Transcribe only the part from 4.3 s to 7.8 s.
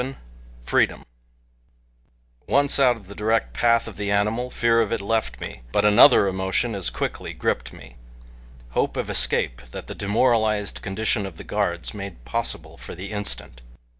fear of it left me, but another emotion as quickly gripped